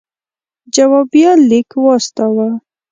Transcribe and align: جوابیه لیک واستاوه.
جوابیه 0.75 1.31
لیک 1.49 1.69
واستاوه. 1.83 2.49